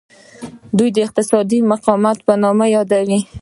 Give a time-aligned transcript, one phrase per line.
[0.77, 3.19] دوی اقتصاد د مقاومت په نوم یادوي.